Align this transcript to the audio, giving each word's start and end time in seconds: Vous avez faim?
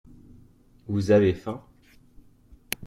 Vous 0.87 1.11
avez 1.11 1.31
faim? 1.35 1.63